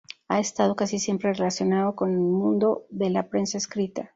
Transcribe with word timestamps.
Ha 0.29 0.39
estado 0.39 0.75
casi 0.75 0.97
siempre 0.97 1.31
relacionado 1.31 1.95
con 1.95 2.11
el 2.11 2.17
mundo 2.21 2.87
de 2.89 3.11
la 3.11 3.29
prensa 3.29 3.59
escrita. 3.59 4.09